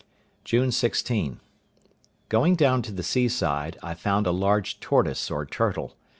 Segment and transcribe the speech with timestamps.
[0.43, 5.95] June 16.—Going down to the seaside, I found a large tortoise or turtle.